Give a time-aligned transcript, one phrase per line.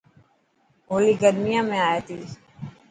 [0.89, 2.17] هولي گرميان ۾ آئي تي.